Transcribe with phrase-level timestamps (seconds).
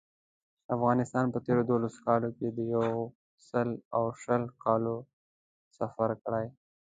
[0.75, 2.83] افغانستان په تېرو دولسو کالو کې د یو
[3.49, 4.95] سل او شلو کالو
[5.77, 6.45] سفر کړی.